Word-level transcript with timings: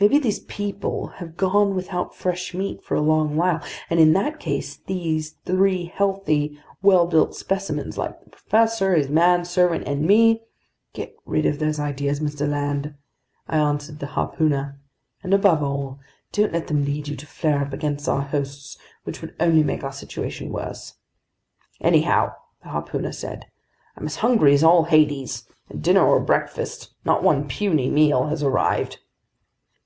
Maybe 0.00 0.18
these 0.18 0.40
people 0.40 1.06
have 1.18 1.36
gone 1.36 1.76
without 1.76 2.12
fresh 2.12 2.54
meat 2.54 2.82
for 2.82 2.96
a 2.96 3.00
long 3.00 3.36
while, 3.36 3.62
and 3.88 4.00
in 4.00 4.14
that 4.14 4.40
case 4.40 4.80
three 5.46 5.84
healthy, 5.94 6.58
well 6.82 7.06
built 7.06 7.36
specimens 7.36 7.96
like 7.96 8.18
the 8.20 8.28
professor, 8.30 8.96
his 8.96 9.08
manservant, 9.08 9.86
and 9.86 10.02
me——" 10.04 10.40
"Get 10.92 11.14
rid 11.24 11.46
of 11.46 11.60
those 11.60 11.78
ideas, 11.78 12.18
Mr. 12.18 12.48
Land," 12.48 12.94
I 13.46 13.58
answered 13.58 14.00
the 14.00 14.08
harpooner. 14.08 14.80
"And 15.22 15.32
above 15.32 15.62
all, 15.62 16.00
don't 16.32 16.52
let 16.52 16.66
them 16.66 16.84
lead 16.84 17.06
you 17.06 17.14
to 17.14 17.26
flare 17.26 17.62
up 17.62 17.72
against 17.72 18.08
our 18.08 18.22
hosts, 18.22 18.76
which 19.04 19.20
would 19.22 19.36
only 19.38 19.62
make 19.62 19.84
our 19.84 19.92
situation 19.92 20.50
worse." 20.50 20.94
"Anyhow," 21.80 22.32
the 22.64 22.70
harpooner 22.70 23.12
said, 23.12 23.46
"I'm 23.96 24.06
as 24.06 24.16
hungry 24.16 24.52
as 24.52 24.64
all 24.64 24.82
Hades, 24.82 25.44
and 25.68 25.80
dinner 25.80 26.04
or 26.04 26.18
breakfast, 26.18 26.92
not 27.04 27.22
one 27.22 27.46
puny 27.46 27.88
meal 27.88 28.26
has 28.26 28.42
arrived!" 28.42 28.98